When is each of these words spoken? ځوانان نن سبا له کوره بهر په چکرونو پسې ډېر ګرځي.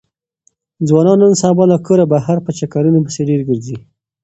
ځوانان 0.87 1.17
نن 1.21 1.33
سبا 1.41 1.63
له 1.71 1.77
کوره 1.85 2.05
بهر 2.13 2.37
په 2.45 2.51
چکرونو 2.57 2.99
پسې 3.05 3.21
ډېر 3.29 3.41
ګرځي. 3.49 3.77